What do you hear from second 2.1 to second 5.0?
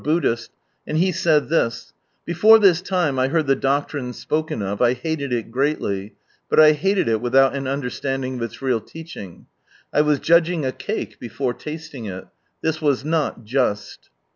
—"Before this time, I heard the doctrine spoken of, I